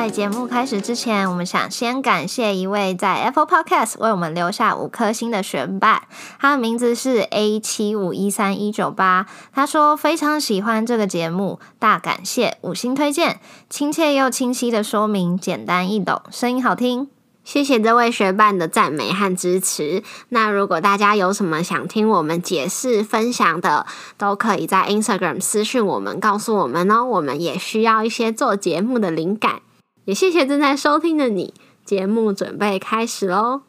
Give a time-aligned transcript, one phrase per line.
[0.00, 6.02] 在节目开始之前，我们想先感谢一位在 Apple Podcast 为我们留下五颗星的学伴，
[6.38, 9.26] 他的名字是 A 七五一三一九八。
[9.52, 17.08] 他说非常喜欢这个节目，大感谢五星推荐，亲切又清晰的说明，简单易懂，声音好听。
[17.42, 20.04] 谢谢这位学伴的赞美和支持。
[20.28, 23.84] 那如果大家有什么想听我们解释分享的，
[24.16, 27.04] 都可以在 Instagram 私讯我们，告诉我们哦。
[27.04, 29.62] 我们也需要一些做节目的灵感。
[30.08, 31.52] 也谢谢正在收听的你，
[31.84, 33.60] 节目准备开始喽。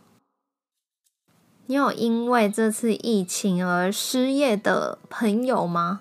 [1.65, 5.99] 你有因为这次疫情而失业的朋友吗？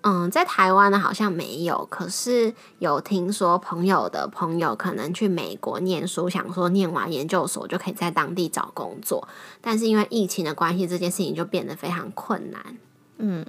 [0.00, 9.28] 嗯，在台湾呢好像没有，可是有听说朋友的朋友可能去美国念书，想说念完研究所就可以在当地找工作，
[9.60, 12.76] 但是因为疫情的关系，这件事情就变得非常困难。
[13.18, 13.46] 嗯。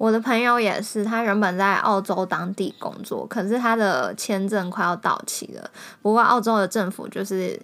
[0.00, 5.70] 我的朋友也是，他原本在澳洲当地工作，可是他的签证快要到期了。
[6.00, 7.60] 不过澳洲的政府就是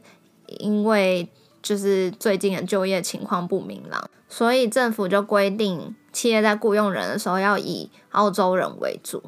[0.58, 1.26] 因为
[1.62, 9.22] 就是最近的就业情况不明朗，所以政府就规定企业在雇佣人的时候要以澳洲人为主。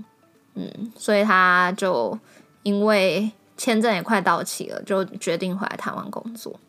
[0.52, 2.18] 嗯，所以他就
[2.62, 6.60] 因为签证也快到期了，就决定回来台湾工作。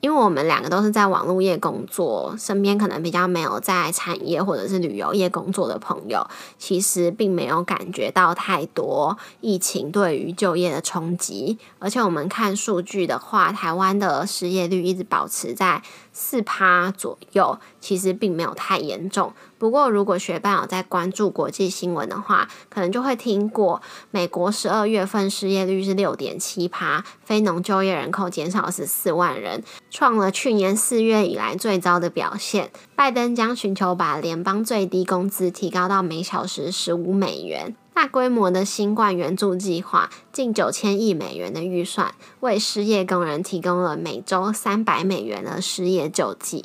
[0.00, 6.26] 因为我们两个都是在网络业工作，身边可能比较没有在产业或者是旅游业工作的朋友，
[6.58, 11.58] 其实并没有感觉到太多疫情对于就业的冲击。
[11.78, 19.32] 而且我们看数据的话，台湾的失业率一直保持在四趴左右，其实并没有太严重。
[19.60, 32.70] 不过，如果学伴有在关注国际新闻的话，可能就会听过美国十二月份失业率是六点七趴，非农就业人口减少十四万人，创了去年四月以来最糟的表现。
[32.96, 37.76] 拜登将寻求把联邦最低工资提高到每小时十五美元。
[37.92, 46.64] 大规模的新冠援助计划，近九千亿美元的预算，为失业工人提供了每周三百美元的失业救济。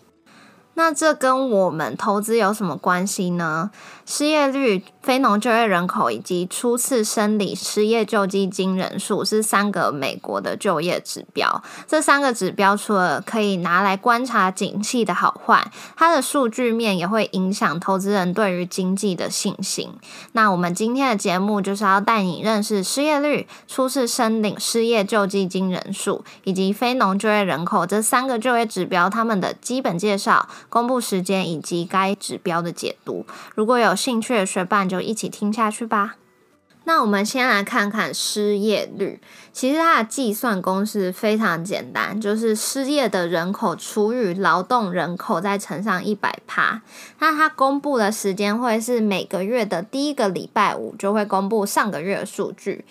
[0.75, 3.71] 那这跟我们投资有什么关系呢？
[4.05, 11.63] 失业率、非农就业人口以及初次申领失业救济金人数是三个美国的就业指标。
[11.87, 19.89] 这三个指标除了可以拿来观察景气的好坏，它的数据面也会影响投资人对于经济的信心。
[20.33, 30.47] 那我们今天的节目就是要带你认识失业率、初次申领失业救济金人数以及非农就业人口这三个就业指标，他们的基本介绍。
[30.75, 33.25] 公布时间以及该指标的解读，
[33.55, 36.17] 如果有兴趣的学伴就一起听下去吧。
[36.83, 39.21] 那我们先来看看失业率，
[39.53, 46.81] 其实它的计算公式非常简单，就是失业的人口除以劳动人口再乘上一百趴。
[47.19, 52.83] 那它公布的时间会是每个月的第一个礼拜五，就会公布上个月的数据。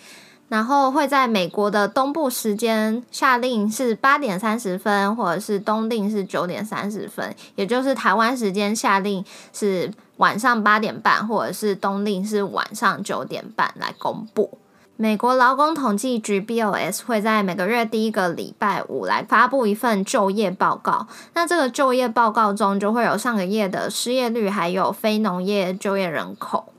[0.49, 14.59] 然后会在美国的东部时间下令是八点三十分，或者是东令是九点三十分，也就是台湾时间下令是晚上八点半，或者是东令是晚上九点半来公布。
[14.97, 26.74] 美国劳工统计局 BOS 会在每个月第一个礼拜五来发布一份就业报告，那这个就业报告中就会有上个月的失业率，还有非农业就业人口。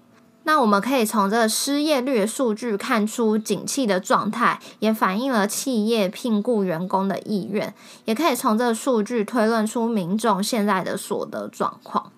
[0.48, 7.74] 那我们可以从这失业率数据看出景气的状态，也反映了企业聘雇员工的意愿，
[8.06, 12.12] 也可以从这数据推论出民众现在的所得状况。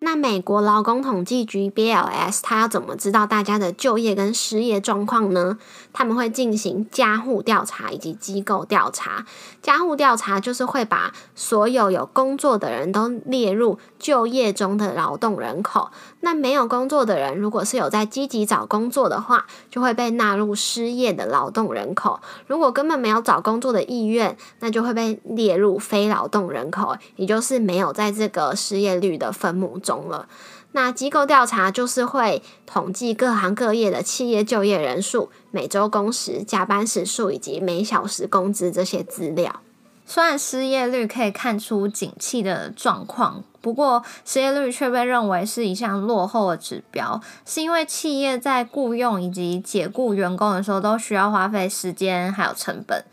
[0.00, 5.58] 那美国劳工统计局 BLS，他要怎么知道大家的就业跟失业状况呢？
[5.92, 9.26] 他们会进行家户调查以及机构调查。
[9.60, 15.90] 家户调查就是会把所有有工作的人都列入就业中的劳动人口。
[16.20, 22.20] 那没有工作的人，如果是有在积极找工作的话，就会被纳入失业的劳动人口。
[22.46, 29.76] 如果根本没有找工作的意愿，那就会被列入非劳动人口，也就是没有在这个失业率的分母。
[29.88, 30.28] 中了，
[30.72, 39.62] 那机构调查就是会统计各行各业的企业就业人数、每周工时、加班时数以及每小时工资这些资料。
[40.04, 53.04] 虽然失业率可以看出景气的状况，不过失业率却被认为是一项落后的指标，是因为企业在雇佣以及解雇员工的时候都需要花费时间还有成本。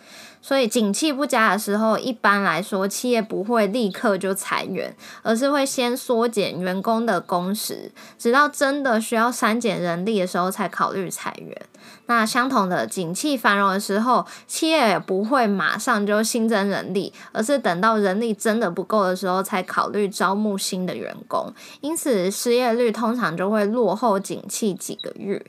[0.47, 11.59] 所以景气不佳的时候，一般来说企业不会立刻就裁员，而是会先缩减员工的工时，直到真的需要删减人力的时候才考虑裁员。
[12.06, 21.51] 那相同的，景气繁荣的时候，企业也不会马上就新增人力，而是等到人力真的不够的时候才考虑招募新的员工。
[21.81, 25.44] 因此，失业率通常就会落后景气几个月。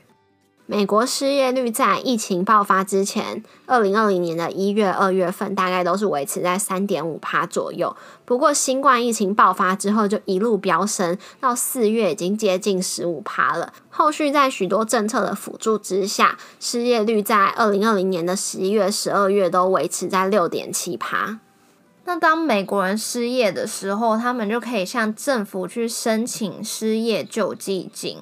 [0.69, 7.95] 美国失业率在疫情爆发之前，二零二零年的一月、二月份大概都是维持在三点五趴左右。
[8.25, 13.71] 不过，新冠疫情爆发之后，就一路飙升到四月已经接近十五趴了。
[13.89, 21.39] 后续在许多政策的辅助之下，失业率在二零二零年的十一月、十二月都维持在六点七趴。
[22.07, 28.19] 那当美国人失业的时候，他们就可以向政府去申请失业救济金。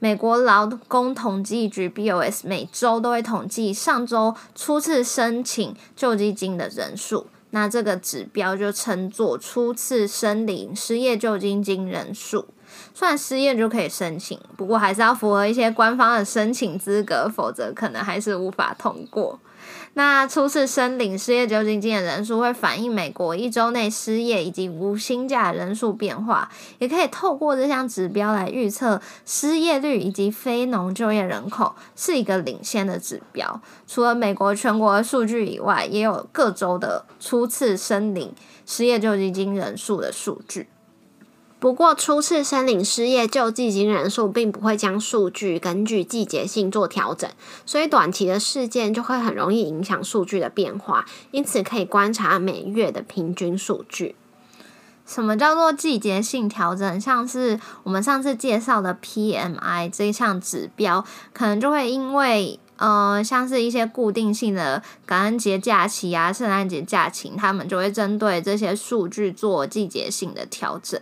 [0.00, 12.48] 美国劳工统计局 （BOS） 每周都会统计上周初次申请救济金的人数，那这个指标就称作初次申领失业救济金人数。
[12.92, 19.38] 虽然失业就可以申请，不过还是要符合一些官方的申请资格，否则可能还是无法通过。
[19.94, 26.48] 那初次申领失业救济金的人数会反映美国一周内失业以及无薪假人数变化，
[26.78, 33.60] 也可以透过这项指标来预测失业率以及非农就业人口是一个领先的指标。
[33.88, 38.32] 除了美国全国的数据以外，也有各州的初次申领
[38.64, 40.68] 失业救济金人数的数据。
[41.60, 47.30] 不过，初次申领失业救济金人数并不会将数据根据季节性做调整，
[47.66, 51.04] 所以短期的事件就会很容易影响数据的变化。
[51.32, 54.16] 因此，可以观察每月的平均数据。
[55.04, 56.98] 什么叫做季节性调整？
[56.98, 61.04] 像是我们上次介绍的 PMI 这一项指标，
[61.34, 70.98] 可能就会因为呃，像是一些固定性的感恩节假期啊、圣诞节假期，他们就会针对这些数据做季节性的调整。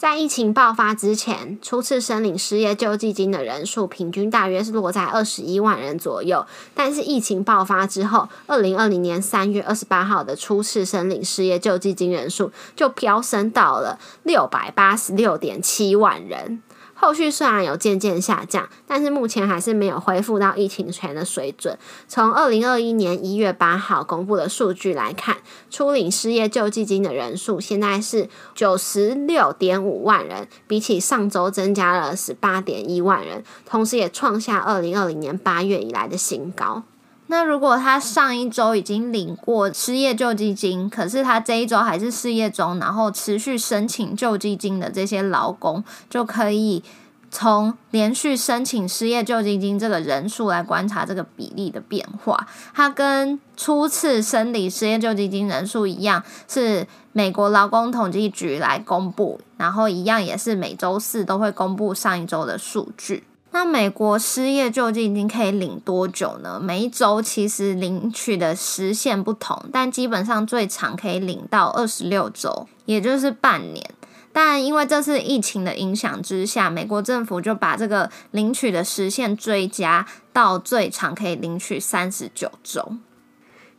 [0.00, 6.46] 在疫情爆发之前，初次申领失业救济金的人数平均大约是落在二十一万人左右。
[6.74, 16.62] 但是疫情爆发之后，二零二零年三月二十八号的初次申领失业救济金人数就飙升到了六百八十六点七万人。
[17.00, 21.78] 后续虽然有渐渐下降，但是目前还是没有恢复到疫情前的水准。
[22.06, 25.38] 从二零二一年一月八号公布的数据来看，
[25.70, 36.82] 初领失业救济金的人数现在是九十六点五万人，比起上周增加了十八点一万人，同时也创下二零二零年八月以来的新高。
[37.30, 46.82] 那如果他上一周已经领过失业救济金，可是他这一周还是失业中，然后持续申请救济金的这些劳工，就可以
[47.30, 52.48] 从连续申请失业救济金这个人数来观察这个比例的变化。
[52.74, 63.22] 它跟初次申领失业救济金人数一样，是美国劳工统计局来公布，然后一样也是每周四都会公布上一周的数据。
[63.52, 66.60] 那美国失业救济金可以领多久呢？
[66.62, 73.84] 每一周其实领取的时限不同，但基本上最长可以领到二十六周，也就是半年。
[74.32, 82.92] 但因为这次疫情的影响之下，美国政府就把这个领取的时限追加到最长可以领取三十九周。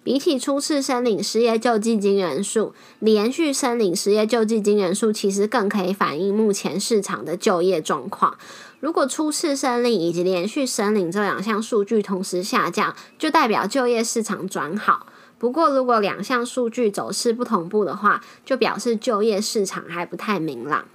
[0.04, 8.36] 比起初次申领失业救济金人数，连续申领失业救济金人数其实更可以反映目前市场的就业状况。
[8.80, 15.06] 如果初次申领以及连续申领这两项数据同时下降，就代表就业市场转好。
[15.38, 20.86] 不过，如果两项数据走势不同步的话，就表示就业市场还不太明朗。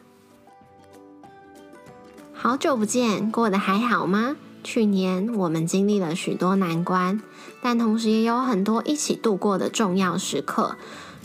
[2.33, 4.37] 好久不见，过得还好吗？
[4.67, 7.23] 去年我们经历了许多难关，
[7.63, 10.75] 但同时也有很多一起度过的重要时刻。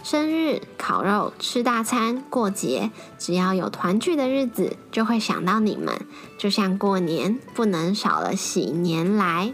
[0.03, 6.05] 生日、烤肉、吃大餐、过节，只要有团聚的日子，就会想到你们。
[6.38, 9.53] 就像过年，不能少了喜年来。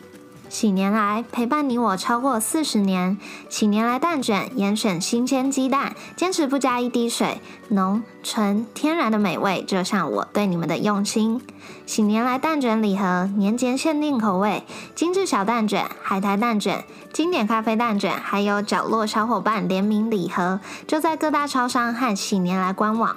[0.50, 3.18] 喜年来陪伴你我超过四十年，
[3.50, 11.42] 喜年来蛋卷严选新鲜鸡蛋，坚持不加一滴水，浓纯天然的美味，就像我对你们的用心。
[11.86, 14.64] 喜年来蛋卷礼盒，年节限定口味，
[14.96, 23.16] 精致小蛋卷、海苔蛋卷、经典咖啡蛋卷，还有角落小伙伴联名礼盒，就在各大超商和喜年来官网。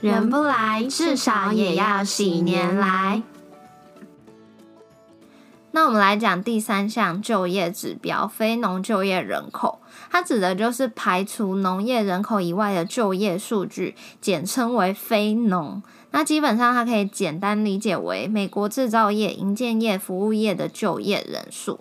[0.00, 3.22] 人不来，至少也要喜年来。
[5.72, 9.80] 那我们来讲第三项就业指标——非农就业人口。
[10.10, 15.80] 它指的就是排除农业人口以外的就业数据，简称为非农。
[16.10, 21.78] 那基本上它可以简单理解为美国制造业、营建业、服务业的就业人数。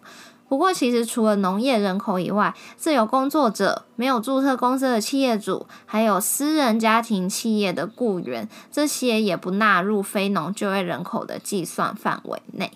[0.48, 12.72] 不过，其实除了农业人口以外，自由工作者、没有注册公司的企业主，还有私人家庭企业的雇员，这些也不纳入非农就业人口的计算范围内。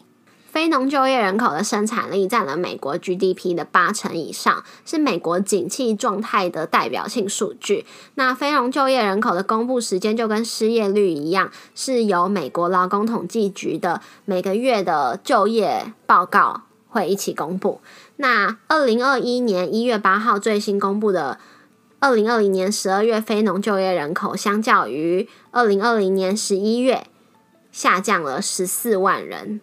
[0.53, 7.87] 非农就业人口的生产力占了美国 GDP 的八成以上，是美国景气状态的代表性数据。
[8.13, 17.81] 那非农就业人口的公布时间就跟失业率一样，是由美国劳工统计局的每个月的就业报告会一起公布。
[18.17, 21.39] 那二零二一年一月八号最新公布的
[21.97, 27.07] 二零二零年十二月非农就业人口，相较于二零二零年十一月
[27.71, 29.59] 下降了十四万人。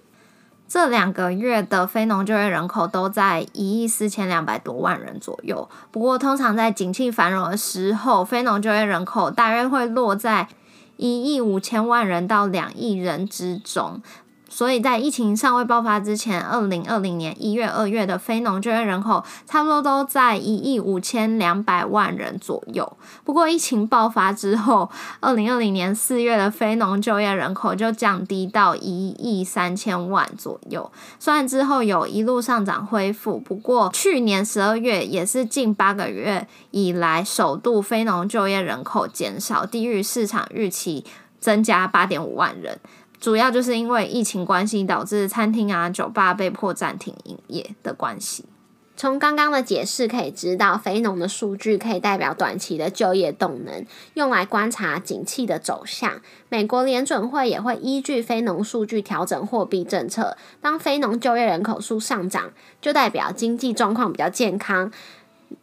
[0.71, 5.69] 这两个月的非农就业人口都在一亿四千两百多万人左右。
[5.91, 10.47] 不过，通常在景气繁荣的时候，非农就业人口大约会落在
[10.97, 14.00] 一亿五千万人到两亿人之中。
[14.50, 22.97] 所以在疫情尚未爆发之前，二零二零年一月、二月的非农就业人口差不多都在一亿五千两百万人左右。
[23.25, 24.90] 不过疫情爆发之后，
[25.21, 30.90] 二零二零年四月的非农就业人口就降低到一亿三千万左右。
[31.21, 41.04] 虽然之后有一路上涨恢复，不过去年十二月也是近八个月以来首度非农就业人口减少，低于市场预期
[41.38, 42.78] 增加八点五万人。
[43.21, 48.47] 主要就是因为疫情关系，导致餐厅啊、酒吧被迫暂停营业的关系。
[48.97, 56.21] 从刚刚的解释可以知道，非农的数据可以代表短期的就业动能，用来观察景气的走向。
[56.50, 60.37] 美国联准会也会依据非农数据调整货币政策。
[60.61, 64.93] 当非农就业人口数上涨，就代表经济状况比较健康，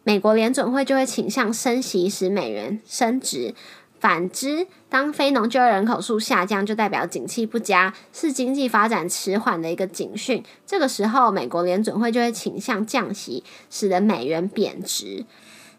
[0.02, 3.54] 美国联准会就会倾向升息，使美元升值。
[4.00, 10.44] 反之，当非农就业人口数下降，就代表景气不佳，是经济发展迟缓的一个警讯。
[10.66, 15.26] 这个时候，美国联准会就会倾向降息，使得美元贬值。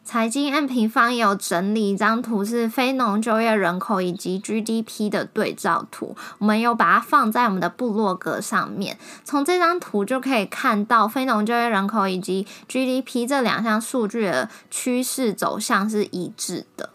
[0.04, 6.16] 财经 M 平方也有整理一张图，是非农就业人口以及 GDP 的对照图。
[6.40, 8.98] 我们有把它放在我们的部落格上面。
[9.24, 16.90] 从这张图就可以看到，非农就业人口以及 GDP 这两项数据的趋势走向是一致的。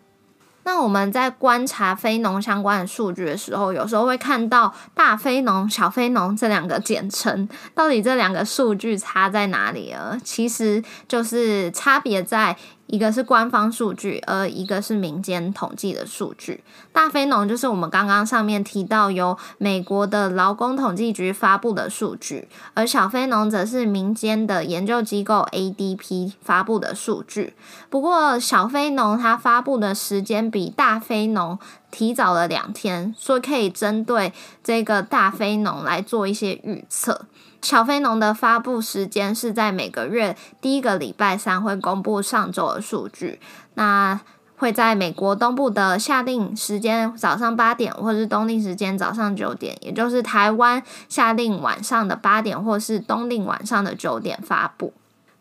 [0.64, 10.18] 那我们在观察非农相关的数据的时候，有时候会看到大非农、小非农这两个简称，到底这两个数据差在哪里了？
[10.25, 12.56] 其实就是差别在。
[12.87, 16.62] 一个是官方数据，而一个是民间统计的数据。
[16.93, 27.55] 大非农就是我们刚刚上面提到由美国的劳工统计局发布的数据，而小非农则是民间的研究机构 ADP 发布的数据。
[27.88, 31.59] 不过小非农它发布的时间比大非农
[31.91, 37.26] 提早了两天，所以可以针对这个大非农来做一些预测。
[37.64, 43.40] 小非农的发布时间是在每个月第一个礼拜三会公布上周的数据，
[43.73, 44.21] 那
[44.59, 54.92] 会在美国东部的夏令时间早上八点，或是冬令时间早上九点，也就是台湾夏令晚上的八点，或是冬令晚上的九点发布。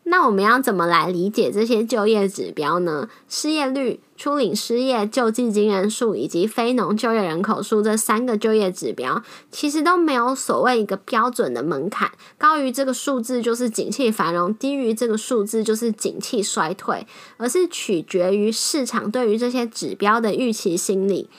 [0.04, 3.08] 那我们要怎么来理解这些就业指标呢？
[3.28, 17.06] 失业率、初领失业救济金人数以及非农就业人口数这三个就业指标，其实都没有所谓一个标准的门槛，高于这个数字就是景气繁荣，低于这个数字就是景气衰退，
[17.38, 21.30] 而是取决于市场对于这些指标的预期心理。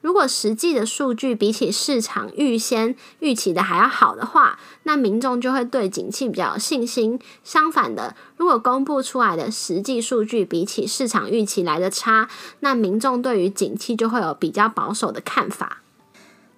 [0.00, 7.18] 如果实际的数据比起市场预先预期的还要好的话，那民众就会对景气比较有信心。
[7.42, 12.28] 相反的，如果公布出来的实际数据比起市场预期来的差，
[12.60, 15.82] 那民众对于景气就会有比较保守的看法。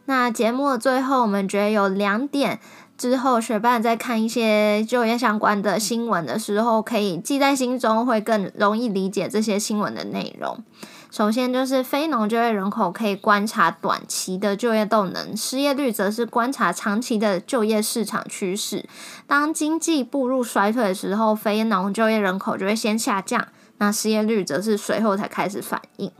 [0.07, 2.61] 那节目的最后，我们觉得有两点，
[2.99, 10.65] 之后学伴在看一些就业相关的新闻的时候，可以记在心中，会更容易理解这些新闻的内容。
[11.11, 18.89] 首先就是非农就业人口可以观察短期的就业动能，失业率则是观察长期的就业市场趋势。
[19.27, 23.49] 当经济步入衰退的时候，非农就业人口就会先下降，
[23.79, 26.13] 那失业率则是随后才开始反应。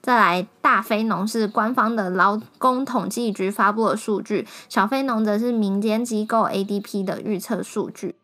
[0.00, 8.16] 再来，大非农是官方的劳工统计局发布的数据，小非农则是民间机构 ADP 的预测数据。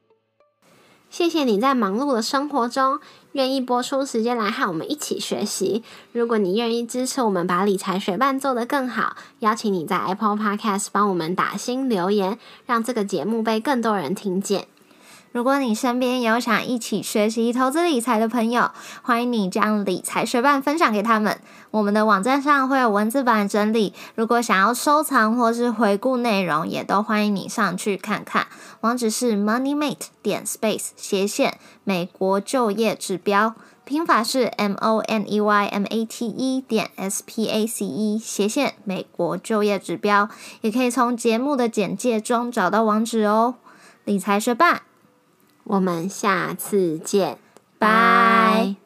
[1.11, 2.99] 谢谢你在忙碌的生活中
[3.37, 5.83] 愿意播出时间来和我们一起学习。
[6.13, 14.69] 如果你愿意支持我们把理财学伴做得更好，邀请你在 Apple Podcast 帮我们打新留言，让这个节目被更多人听见。
[15.37, 18.71] 如果你身边有想一起学习投资理财的朋友，
[19.03, 21.39] 欢迎你将理财学伴分享给他们。
[21.71, 28.47] 我们的网站上会有文字版整理，如果想要收藏或是回顾内容，也都欢迎你上去看看。
[28.81, 37.23] 网址是 moneymate 点 space 斜线美国就业指标，拼法是 m o n e y m a t e 点 s
[37.27, 40.31] p a c e 斜线美国就业指标，
[40.63, 43.57] 也可以从节目的简介中找到网址哦。
[44.07, 44.83] 理财学伴，
[45.69, 47.39] 我们下次见，
[47.77, 48.77] 拜。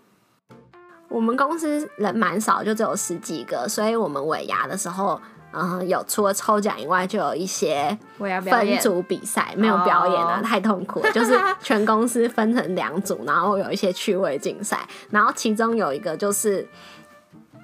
[1.10, 5.20] 我们公司人蛮少，就只有十几个，所以我们尾牙的时候，
[5.52, 11.10] 嗯，有除了抽奖以外，就有一些分组比赛，没有表演啊，太痛苦了。
[11.12, 16.66] 就是全公司分成两组，然后有一些趣味竞赛，然后其中有一个就是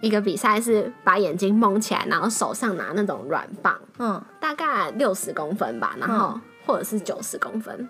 [0.02, 7.88] 一个比赛是把眼睛蒙起来，然后手上拿那种软棒，嗯，大概六十公分吧，然后或者是九十公分，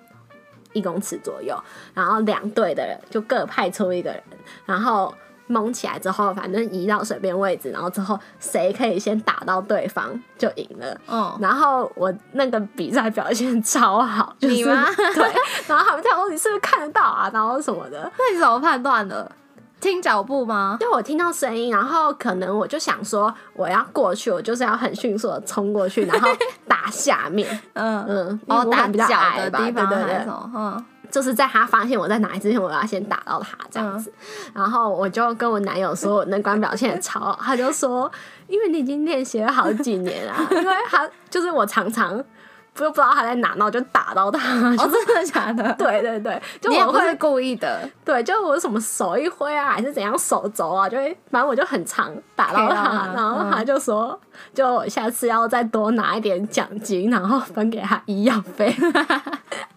[0.76, 1.56] 一公尺左右，
[1.94, 4.22] 然后两队的人就各派出一个人，
[4.66, 5.14] 然后。
[5.48, 11.00] 蒙起来之后，反正移到随便位置，然后之后谁可以先打到对方就赢了。
[11.06, 14.84] 嗯，然后我那个比赛表现超好，你吗？
[14.96, 15.32] 对，
[15.68, 17.30] 然后他们跳说你是不是看得到啊？
[17.32, 18.10] 然后什么的？
[18.18, 19.30] 那你怎么判断的？
[19.86, 20.76] 听脚步吗？
[20.80, 26.28] 就我听到声音，然后可能我就想说我要过去，我就是要很迅速的冲过去，然后
[26.66, 27.48] 打下面。
[27.74, 30.84] 嗯嗯，哦，打比较矮吧，对对对，嗯。
[31.08, 34.12] 就是在他发现我在哪里之前，我要先打到他这样子，
[34.52, 38.10] 然后我就跟我男友说，我那关表现超好，他就说，
[38.48, 42.22] 因为你已经练习了好几年啊， 因为他就是我常常。
[42.76, 44.54] 不不知道他在哪，然后就打到他。
[44.76, 45.72] 哦，真的假的？
[45.78, 47.88] 对对对，就我会故意的。
[48.04, 54.18] 对，就我什么手一挥啊，还是怎样手肘啊，就会反正我就很常打到他，然后他就说，
[54.54, 58.74] 就下次要再多拿一点奖金，然后分给他医药费。